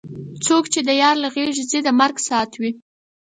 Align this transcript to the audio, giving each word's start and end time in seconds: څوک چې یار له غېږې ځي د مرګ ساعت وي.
څوک 0.45 0.63
چې 0.73 0.79
یار 1.01 1.15
له 1.23 1.27
غېږې 1.35 1.63
ځي 1.71 1.79
د 1.83 1.89
مرګ 1.99 2.15
ساعت 2.27 2.51
وي. 2.61 2.71